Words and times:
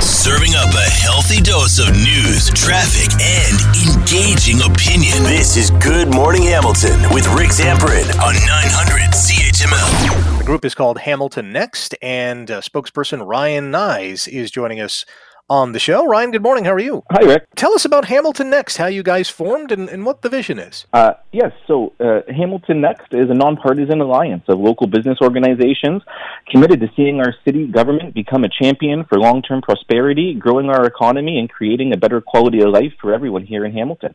Serving 0.00 0.54
up 0.54 0.72
a 0.74 0.90
healthy 0.90 1.40
dose 1.40 1.80
of 1.80 1.92
news, 1.92 2.50
traffic, 2.50 3.10
and 3.20 3.58
engaging 3.98 4.60
opinion. 4.62 5.24
This 5.24 5.56
is 5.56 5.70
Good 5.72 6.14
Morning 6.14 6.42
Hamilton 6.42 7.00
with 7.12 7.26
Rick 7.34 7.50
Zamperin 7.50 8.08
on 8.20 8.34
900 8.34 9.10
CHML. 9.10 10.38
The 10.38 10.44
group 10.44 10.64
is 10.64 10.76
called 10.76 10.98
Hamilton 10.98 11.52
Next, 11.52 11.96
and 12.00 12.48
uh, 12.48 12.60
spokesperson 12.60 13.26
Ryan 13.26 13.72
Nyes 13.72 14.28
is 14.28 14.52
joining 14.52 14.80
us 14.80 15.04
on 15.50 15.72
the 15.72 15.78
show. 15.78 16.06
Ryan, 16.06 16.30
good 16.30 16.42
morning. 16.42 16.64
How 16.64 16.72
are 16.72 16.78
you? 16.78 17.02
Hi, 17.10 17.22
Rick. 17.22 17.46
Tell 17.56 17.72
us 17.72 17.84
about 17.84 18.06
Hamilton 18.06 18.50
Next, 18.50 18.76
how 18.76 18.86
you 18.86 19.02
guys 19.02 19.28
formed, 19.28 19.72
and, 19.72 19.88
and 19.88 20.04
what 20.04 20.22
the 20.22 20.28
vision 20.28 20.58
is. 20.58 20.86
Uh, 20.92 21.14
yes, 21.32 21.52
so 21.66 21.92
uh, 22.00 22.20
Hamilton 22.28 22.80
Next 22.80 23.12
is 23.12 23.30
a 23.30 23.34
nonpartisan 23.34 24.00
alliance 24.00 24.44
of 24.48 24.58
local 24.58 24.86
business 24.86 25.18
organizations 25.22 26.02
committed 26.50 26.80
to 26.80 26.88
seeing 26.96 27.20
our 27.20 27.34
city 27.44 27.66
government 27.66 28.14
become 28.14 28.44
a 28.44 28.48
champion 28.48 29.04
for 29.04 29.18
long 29.18 29.42
term 29.42 29.62
prosperity, 29.62 30.34
growing 30.34 30.68
our 30.68 30.84
economy, 30.84 31.38
and 31.38 31.48
creating 31.48 31.92
a 31.92 31.96
better 31.96 32.20
quality 32.20 32.60
of 32.60 32.70
life 32.70 32.92
for 33.00 33.14
everyone 33.14 33.44
here 33.44 33.64
in 33.64 33.72
Hamilton. 33.72 34.14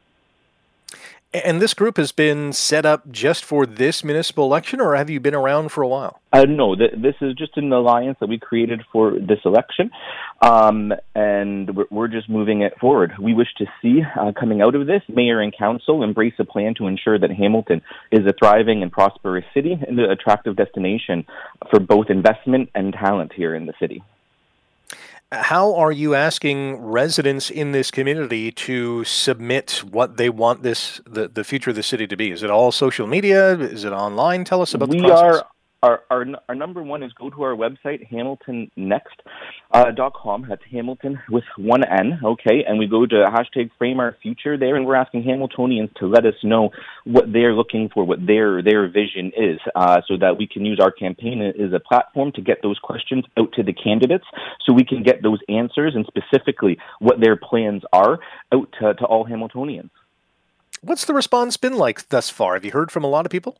And 1.33 1.59
this 1.59 1.73
group 1.73 1.97
has 1.97 2.11
been 2.11 2.53
set 2.53 2.85
up 2.85 3.11
just 3.11 3.43
for 3.43 3.65
this 3.65 4.03
municipal 4.03 4.45
election, 4.45 4.79
or 4.79 4.95
have 4.95 5.09
you 5.09 5.19
been 5.19 5.33
around 5.33 5.69
for 5.69 5.81
a 5.81 5.87
while? 5.87 6.19
Uh, 6.31 6.43
no, 6.43 6.75
th- 6.75 6.91
this 6.95 7.15
is 7.21 7.33
just 7.33 7.57
an 7.57 7.73
alliance 7.73 8.17
that 8.19 8.29
we 8.29 8.37
created 8.37 8.81
for 8.91 9.13
this 9.13 9.39
election, 9.43 9.89
um, 10.43 10.93
and 11.15 11.75
we're, 11.75 11.85
we're, 11.89 12.07
just 12.07 12.29
moving 12.29 12.61
it 12.61 12.73
forward. 12.79 13.13
We 13.19 13.33
wish 13.33 13.47
to 13.57 13.65
see, 13.81 14.01
uh, 14.19 14.31
coming 14.39 14.61
out 14.61 14.75
of 14.75 14.85
this, 14.85 15.01
mayor 15.09 15.41
and 15.41 15.55
council 15.57 16.03
embrace 16.03 16.35
a 16.37 16.45
plan 16.45 16.75
to 16.75 16.85
ensure 16.85 17.17
that 17.17 17.31
Hamilton 17.31 17.81
is 18.11 18.27
a 18.27 18.33
thriving 18.37 18.83
and 18.83 18.91
prosperous 18.91 19.45
city 19.55 19.73
and 19.87 19.99
an 19.99 20.11
attractive 20.11 20.55
destination 20.55 21.25
for 21.71 21.79
both 21.79 22.11
investment 22.11 22.69
and 22.75 22.93
talent 22.93 23.33
here 23.33 23.55
in 23.55 23.65
the 23.65 23.73
city 23.79 24.03
how 25.33 25.73
are 25.75 25.91
you 25.91 26.15
asking 26.15 26.77
residents 26.77 27.49
in 27.49 27.71
this 27.71 27.91
community 27.91 28.51
to 28.51 29.03
submit 29.03 29.83
what 29.89 30.17
they 30.17 30.29
want 30.29 30.63
this 30.63 31.01
the, 31.05 31.27
the 31.27 31.43
future 31.43 31.71
of 31.71 31.75
the 31.75 31.83
city 31.83 32.07
to 32.07 32.15
be? 32.15 32.31
Is 32.31 32.43
it 32.43 32.49
all 32.49 32.71
social 32.71 33.07
media? 33.07 33.57
Is 33.57 33.83
it 33.83 33.91
online? 33.91 34.43
Tell 34.43 34.61
us 34.61 34.73
about 34.73 34.89
we 34.89 35.01
the 35.01 35.07
process. 35.07 35.41
Are, 35.41 35.47
our, 35.83 36.01
our, 36.09 36.25
our 36.47 36.55
number 36.55 36.81
one 36.81 37.03
is 37.03 37.11
go 37.13 37.29
to 37.29 37.43
our 37.43 37.55
website, 37.55 38.09
hamiltonnext.com. 38.09 39.03
Uh, 39.71 40.47
That's 40.47 40.61
Hamilton 40.71 41.19
with 41.29 41.43
one 41.57 41.85
N, 41.85 42.21
okay? 42.23 42.63
And 42.65 42.79
we 42.79 42.87
go 42.87 43.05
to 43.05 43.15
hashtag 43.15 43.69
frame 43.77 43.99
our 43.99 44.15
future 44.23 44.57
there, 44.57 44.77
and 44.77 44.85
we're 44.85 44.95
asking 44.95 45.23
Hamiltonians 45.23 45.93
to 45.95 46.07
let 46.07 46.25
us 46.25 46.35
know 46.41 46.69
what 47.03 47.33
they're 47.33 47.53
looking 47.53 47.89
for, 47.93 48.05
what 48.05 48.25
their, 48.25 48.63
their 48.63 48.87
vision 48.87 49.33
is, 49.35 49.59
uh, 49.75 49.99
so 50.07 50.15
that 50.17 50.37
we 50.37 50.47
can 50.47 50.65
use 50.65 50.79
our 50.81 50.91
campaign 50.91 51.41
as 51.41 51.73
a 51.73 51.81
platform 51.81 52.31
to 52.31 52.41
get 52.41 52.61
those 52.63 52.79
questions 52.79 53.25
out 53.37 53.51
to 53.53 53.61
the 53.61 53.73
candidates 53.73 54.25
so 54.65 54.73
we 54.73 54.85
can 54.85 55.03
get 55.03 55.21
those 55.21 55.39
answers 55.49 55.95
and 55.95 56.07
specifically 56.07 56.77
what 56.99 57.19
their 57.19 57.35
plans 57.35 57.83
are 57.91 58.19
out 58.53 58.73
to, 58.79 58.93
to 58.93 59.03
all 59.03 59.25
Hamiltonians. 59.25 59.89
What's 60.81 61.05
the 61.05 61.13
response 61.13 61.57
been 61.57 61.77
like 61.77 62.07
thus 62.07 62.29
far? 62.29 62.53
Have 62.53 62.63
you 62.63 62.71
heard 62.71 62.89
from 62.89 63.03
a 63.03 63.09
lot 63.09 63.25
of 63.25 63.31
people? 63.31 63.57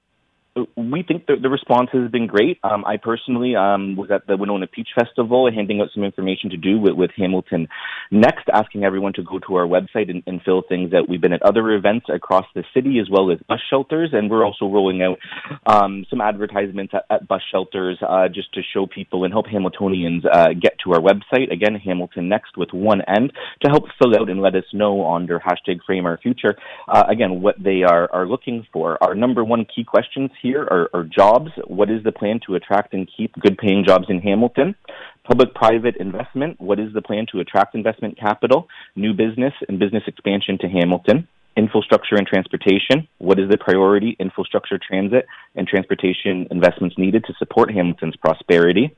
We 0.78 1.02
think 1.02 1.26
the, 1.26 1.36
the 1.42 1.50
response 1.50 1.90
has 1.94 2.12
been 2.12 2.28
great. 2.28 2.60
Um, 2.64 2.86
I 2.86 2.98
personally 2.98 3.56
um, 3.56 3.96
was 3.96 4.12
at 4.12 4.28
the 4.28 4.38
Winona 4.38 4.68
Peach 4.68 4.90
Festival 4.94 5.50
handing 5.52 5.82
out 5.82 5.88
some 5.94 6.04
information 6.04 6.52
to 6.52 6.58
do 6.58 6.80
with, 6.80 6.94
with 6.94 7.10
Hamilton 7.18 7.68
Next, 8.12 8.48
asking 8.54 8.84
everyone 8.84 9.14
to 9.14 9.24
go 9.24 9.40
to 9.40 9.56
our 9.56 9.66
website 9.66 10.12
and, 10.12 10.22
and, 10.28 10.42
fill 10.44 10.62
things 10.68 10.94
out. 10.94 11.10
We've 11.10 11.22
been 11.22 11.34
at 11.34 11.42
other 11.42 11.72
events 11.72 12.08
across 12.14 12.46
the 12.54 12.64
city 12.74 13.00
as 13.00 13.10
well 13.10 13.32
as 13.32 13.40
bus 13.48 13.62
shelters, 13.70 14.10
and 14.14 14.30
we're 14.30 14.46
also 14.46 14.66
rolling 14.68 15.02
out 15.02 15.18
um, 15.66 16.06
some 16.10 16.22
advertisements 16.22 16.94
at, 16.94 17.06
at 17.10 17.28
bus 17.28 17.42
shelters 17.52 17.98
uh, 18.08 18.28
just 18.28 18.54
to 18.54 18.62
show 18.74 18.86
people 18.86 19.24
and 19.24 19.34
help 19.34 19.48
Hamiltonians 19.48 20.24
uh, 20.32 20.50
get 20.50 20.78
to 20.84 20.94
our 20.94 21.00
website. 21.00 21.52
Again, 21.52 21.76
Hamilton 21.76 22.30
Next 22.30 22.58
with 22.58 22.70
one 22.74 23.02
end 23.08 23.32
to 23.62 23.70
help 23.70 23.86
fill 24.02 24.16
out 24.20 24.30
and 24.30 24.42
let 24.42 24.54
us 24.54 24.66
know 24.74 25.12
under 25.12 25.40
hashtag 25.40 25.80
Frame 25.86 26.06
Our 26.06 26.18
Future, 26.18 26.56
uh, 26.88 27.04
again, 27.10 27.42
what 27.42 27.56
they 27.64 27.82
are, 27.84 28.12
are 28.12 28.28
looking 28.28 28.68
for. 28.72 29.02
Our 29.02 29.16
number 29.16 29.44
one 29.44 29.66
key 29.74 29.84
questions 29.84 30.30
here 30.44 30.68
are, 30.70 30.90
are 30.94 31.06
jobs. 31.06 31.52
What 31.66 31.90
is 31.90 32.04
the 32.04 32.12
plan 32.12 32.42
to 32.46 32.56
attract 32.56 32.94
and 32.94 33.10
keep 33.18 33.34
good 33.40 33.58
paying 33.58 33.86
jobs 33.88 34.08
in 34.10 34.20
Hamilton? 34.20 34.76
Public 35.24 35.56
private 35.56 35.96
investment. 35.96 36.60
What 36.60 36.80
is 36.80 36.94
the 36.94 37.02
plan 37.02 37.26
to 37.32 37.40
attract 37.40 37.76
investment 37.76 38.20
capital, 38.20 38.68
new 38.98 39.14
business, 39.14 39.54
and 39.70 39.80
business 39.80 40.04
expansion 40.06 40.58
to 40.60 40.68
Hamilton? 40.68 41.30
Infrastructure 41.56 42.16
and 42.16 42.28
transportation. 42.28 43.08
What 43.20 43.40
is 43.40 43.50
the 43.50 43.58
priority 43.58 44.18
infrastructure, 44.20 44.78
transit, 44.78 45.26
and 45.56 45.66
transportation 45.66 46.48
investments 46.52 46.98
needed 46.98 47.24
to 47.28 47.34
support 47.40 47.72
Hamilton's 47.72 48.18
prosperity? 48.18 48.94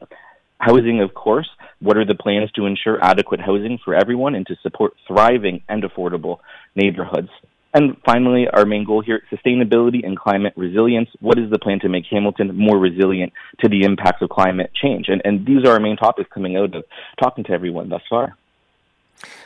Housing, 0.58 1.02
of 1.02 1.14
course. 1.14 1.50
What 1.80 1.98
are 1.98 2.06
the 2.06 2.16
plans 2.16 2.50
to 2.54 2.66
ensure 2.66 2.98
adequate 3.04 3.42
housing 3.42 3.78
for 3.86 3.94
everyone 3.94 4.34
and 4.34 4.48
to 4.48 4.56
support 4.64 4.94
thriving 5.08 5.62
and 5.70 5.84
affordable 5.84 6.40
neighborhoods? 6.76 7.30
And 7.76 7.98
finally, 8.06 8.48
our 8.48 8.66
main 8.66 8.86
goal 8.86 9.02
here, 9.02 9.22
sustainability 9.30 10.06
and 10.06 10.18
climate 10.18 10.54
resilience. 10.56 11.10
What 11.20 11.38
is 11.38 11.52
the 11.52 11.60
plan 11.60 11.82
to 11.82 11.90
make 11.90 12.06
Hamilton 12.10 12.56
more 12.56 12.80
resilient 12.80 13.34
to 13.60 13.68
the 13.68 13.84
impacts 13.84 14.22
of 14.22 14.30
climate 14.30 14.72
change? 14.82 15.08
And, 15.10 15.22
and 15.26 15.46
these 15.46 15.68
are 15.68 15.74
our 15.74 15.82
main 15.82 15.98
topics 15.98 16.30
coming 16.34 16.56
out 16.56 16.74
of 16.74 16.86
talking 17.22 17.44
to 17.44 17.52
everyone 17.52 17.90
thus 17.90 18.02
far. 18.10 18.38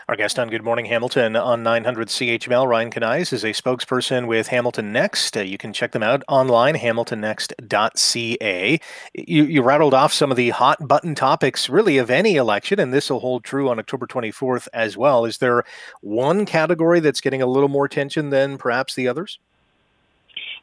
Our 0.08 0.16
guest 0.16 0.40
on 0.40 0.50
Good 0.50 0.64
Morning 0.64 0.86
Hamilton 0.86 1.36
on 1.36 1.64
900 1.64 2.08
CHML, 2.08 2.68
Ryan 2.68 2.90
Kanais, 2.90 3.32
is 3.32 3.44
a 3.44 3.50
spokesperson 3.50 4.28
with 4.28 4.48
Hamilton 4.48 4.92
Next. 4.92 5.38
Uh, 5.38 5.42
you 5.42 5.58
can 5.58 5.74
check 5.74 5.92
them 5.92 6.02
out 6.02 6.24
online, 6.28 6.76
hamiltonnext.ca. 6.76 8.80
You, 9.14 9.44
you 9.44 9.62
rattled 9.62 9.94
off 9.94 10.12
some 10.12 10.32
of 10.32 10.38
the 10.38 10.50
hot 10.50 10.88
button 10.88 11.16
topics, 11.16 11.70
really, 11.70 11.98
of 11.98 12.10
any 12.10 12.36
election, 12.36 12.80
and 12.80 12.94
this 12.94 13.10
will 13.10 13.20
hold 13.20 13.44
true 13.44 13.70
on 13.70 13.80
October 13.80 14.08
24th 14.08 14.68
as 14.74 14.98
well. 14.98 15.26
Is 15.26 15.38
there 15.38 15.64
one 16.02 16.46
category 16.46 17.00
that's 17.00 17.22
getting 17.22 17.42
a 17.42 17.48
little 17.48 17.70
more 17.70 17.86
attention 17.86 18.32
than 18.32 18.58
perhaps 18.58 18.96
the 18.96 19.08
others? 19.08 19.40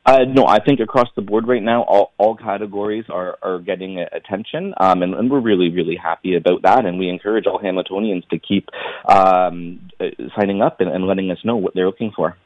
Uh, 0.06 0.24
no, 0.24 0.46
I 0.46 0.60
think 0.60 0.78
across 0.78 1.08
the 1.16 1.22
board 1.22 1.48
right 1.48 1.62
now, 1.62 1.82
all, 1.82 2.12
all 2.16 2.36
categories 2.36 3.06
are, 3.08 3.38
are 3.42 3.58
getting 3.58 3.98
attention, 3.98 4.72
um, 4.76 5.02
and, 5.02 5.14
and, 5.14 5.28
we're 5.28 5.40
really, 5.40 5.68
really 5.68 5.96
happy 5.96 6.36
about 6.36 6.62
that. 6.62 6.86
And 6.86 6.96
we 6.96 7.08
encourage 7.08 7.46
all 7.46 7.58
Hamiltonians 7.58 8.26
to 8.28 8.38
keep 8.38 8.68
um, 9.08 9.90
uh, 9.98 10.04
signing 10.38 10.62
up 10.62 10.80
and, 10.80 10.90
and 10.90 11.08
letting 11.08 11.32
us 11.32 11.38
know 11.44 11.56
what 11.56 11.74
they're 11.74 11.86
looking 11.86 12.12
for. 12.14 12.36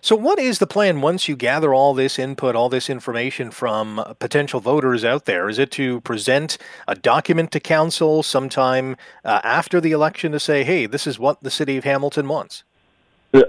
So, 0.00 0.16
what 0.16 0.40
is 0.40 0.58
the 0.58 0.66
plan 0.66 1.00
once 1.02 1.28
you 1.28 1.36
gather 1.36 1.72
all 1.72 1.94
this 1.94 2.18
input, 2.18 2.56
all 2.56 2.68
this 2.68 2.90
information 2.90 3.52
from 3.52 4.02
potential 4.18 4.58
voters 4.58 5.04
out 5.04 5.26
there? 5.26 5.48
Is 5.48 5.60
it 5.60 5.70
to 5.72 6.00
present 6.00 6.58
a 6.88 6.96
document 6.96 7.52
to 7.52 7.60
council 7.60 8.24
sometime 8.24 8.96
uh, 9.24 9.40
after 9.44 9.80
the 9.80 9.92
election 9.92 10.32
to 10.32 10.40
say, 10.40 10.64
hey, 10.64 10.86
this 10.86 11.06
is 11.06 11.16
what 11.16 11.42
the 11.42 11.50
city 11.50 11.76
of 11.76 11.84
Hamilton 11.84 12.26
wants? 12.26 12.64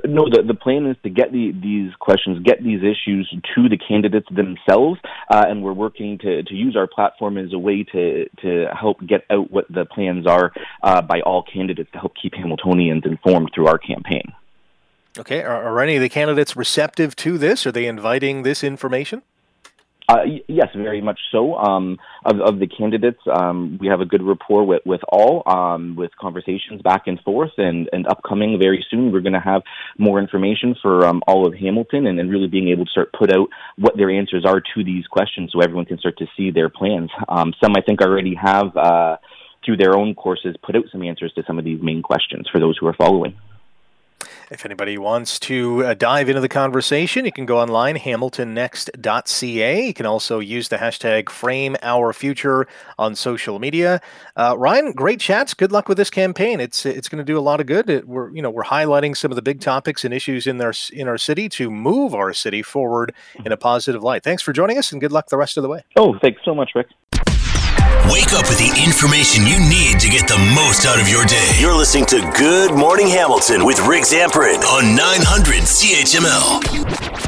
No, 0.06 0.30
the, 0.30 0.44
the 0.46 0.54
plan 0.54 0.86
is 0.86 0.98
to 1.04 1.10
get 1.10 1.32
the, 1.32 1.52
these 1.52 1.94
questions, 2.00 2.40
get 2.44 2.64
these 2.64 2.82
issues 2.82 3.30
to 3.56 3.70
the 3.70 3.78
candidates 3.78 4.28
themselves, 4.30 5.00
uh, 5.30 5.46
and 5.48 5.64
we're 5.64 5.74
working 5.74 6.18
to, 6.20 6.44
to 6.44 6.54
use 6.54 6.76
our 6.76 6.88
platform 6.88 7.38
as 7.38 7.54
a 7.54 7.60
way 7.60 7.84
to, 7.84 8.28
to 8.42 8.68
help 8.80 8.98
get 9.06 9.26
out 9.30 9.52
what 9.52 9.66
the 9.70 9.86
plans 9.86 10.26
are 10.28 10.52
uh, 10.84 11.02
by 11.02 11.22
all 11.22 11.44
candidates 11.44 11.90
to 11.92 12.00
help 12.00 12.14
keep 12.22 12.34
Hamiltonians 12.34 13.06
informed 13.06 13.52
through 13.54 13.68
our 13.68 13.78
campaign. 13.78 14.34
Okay, 15.18 15.42
are, 15.42 15.64
are 15.64 15.82
any 15.82 15.96
of 15.96 16.02
the 16.02 16.10
candidates 16.10 16.56
receptive 16.56 17.16
to 17.18 17.38
this? 17.38 17.66
Are 17.66 17.72
they 17.72 17.88
inviting 17.88 18.44
this 18.44 18.64
information? 18.64 19.24
Uh, 20.10 20.24
yes, 20.48 20.70
very 20.74 21.02
much 21.02 21.20
so. 21.34 21.56
Um, 21.56 21.98
of, 22.24 22.40
of, 22.40 22.60
the 22.60 22.68
candidates, 22.68 23.20
um, 23.30 23.78
we 23.82 23.88
have 23.88 24.00
a 24.00 24.06
good 24.06 24.24
rapport 24.24 24.66
with, 24.66 24.82
with 24.86 25.02
all, 25.10 25.44
um, 25.46 25.98
with 25.98 26.12
conversations 26.18 26.82
back 26.82 27.08
and 27.08 27.20
forth, 27.22 27.52
and, 27.58 27.90
and 27.92 28.08
upcoming 28.08 28.58
very 28.58 28.86
soon, 28.90 29.12
we're 29.12 29.20
going 29.20 29.34
to 29.34 29.42
have 29.42 29.64
more 29.98 30.22
information 30.22 30.76
for 30.82 31.06
um, 31.06 31.22
all 31.28 31.46
of 31.46 31.54
Hamilton 31.54 32.08
and, 32.08 32.22
and 32.22 32.32
really 32.32 32.48
being 32.48 32.70
able 32.70 32.86
to 32.86 32.92
start 32.92 33.12
put 33.12 33.30
out 33.34 33.50
what 33.78 33.98
their 33.98 34.10
answers 34.10 34.46
are 34.46 34.62
to 34.62 34.84
these 34.86 35.06
questions 35.08 35.52
so 35.52 35.60
everyone 35.60 35.84
can 35.84 35.98
start 35.98 36.18
to 36.20 36.26
see 36.38 36.52
their 36.52 36.70
plans. 36.70 37.10
Um, 37.28 37.54
some, 37.62 37.74
I 37.76 37.82
think, 37.82 38.02
already 38.02 38.36
have, 38.42 38.78
uh, 38.78 39.18
through 39.66 39.76
their 39.76 39.98
own 39.98 40.16
courses, 40.16 40.56
put 40.64 40.78
out 40.78 40.86
some 40.90 41.04
answers 41.04 41.34
to 41.34 41.44
some 41.46 41.60
of 41.60 41.66
these 41.66 41.82
main 41.82 42.02
questions 42.02 42.48
for 42.50 42.62
those 42.62 42.78
who 42.80 42.88
are 42.88 42.96
following. 42.98 43.36
If 44.50 44.64
anybody 44.66 44.98
wants 44.98 45.40
to 45.40 45.84
uh, 45.84 45.94
dive 45.94 46.30
into 46.30 46.40
the 46.40 46.48
conversation, 46.48 47.26
you 47.26 47.34
can 47.34 47.46
go 47.46 47.60
online, 47.60 47.98
hamiltonnext.ca. 47.98 49.86
You 49.86 49.94
can 49.94 50.06
also 50.06 50.40
use 50.40 50.70
the 50.70 50.78
hashtag 50.78 51.26
FrameOurFuture 51.26 52.66
on 52.98 53.16
social 53.16 53.60
media. 53.60 54.00
Uh, 54.38 54.56
Ryan, 54.58 54.94
great 54.94 55.20
chats. 55.20 55.54
Good 55.54 55.74
luck 55.74 55.90
with 55.90 55.98
this 55.98 56.10
campaign. 56.10 56.62
It's 56.62 56.86
it's 56.86 57.10
going 57.10 57.18
to 57.18 57.26
do 57.26 57.38
a 57.38 57.42
lot 57.42 57.60
of 57.60 57.66
good. 57.66 57.90
It, 57.90 58.08
we're 58.08 58.30
you 58.30 58.42
know 58.42 58.50
we're 58.50 58.64
highlighting 58.64 59.18
some 59.18 59.34
of 59.34 59.36
the 59.36 59.42
big 59.42 59.60
topics 59.60 60.06
and 60.06 60.14
issues 60.14 60.48
in 60.48 60.62
our 60.62 60.74
in 60.94 61.10
our 61.10 61.18
city 61.18 61.50
to 61.50 61.70
move 61.70 62.16
our 62.16 62.32
city 62.32 62.62
forward 62.62 63.14
in 63.44 63.52
a 63.52 63.58
positive 63.58 64.02
light. 64.02 64.24
Thanks 64.24 64.42
for 64.42 64.54
joining 64.54 64.78
us, 64.78 64.94
and 64.94 65.02
good 65.02 65.12
luck 65.12 65.28
the 65.28 65.38
rest 65.38 65.58
of 65.58 65.64
the 65.64 65.70
way. 65.70 65.84
Oh, 65.98 66.18
thanks 66.22 66.40
so 66.46 66.56
much, 66.56 66.72
Rick. 66.74 66.88
Wake 68.10 68.32
up 68.34 68.48
with 68.48 68.58
the 68.58 68.72
information 68.84 69.46
you 69.46 69.60
need 69.60 70.00
to 70.00 70.08
get 70.08 70.28
the 70.28 70.38
most 70.56 70.86
out 70.86 71.00
of 71.00 71.10
your 71.10 71.26
day. 71.26 71.58
You're 71.60 71.76
listening 71.76 72.06
to 72.08 72.22
Good 72.38 72.74
Morning 72.74 73.08
Hamilton 73.08 73.66
with 73.66 73.80
Rick 73.86 74.04
Zamperin 74.04 74.64
on 74.64 74.96
900 74.96 75.64
CHML. 75.64 77.27